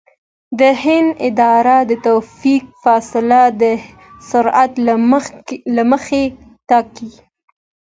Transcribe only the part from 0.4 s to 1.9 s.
د هند اداره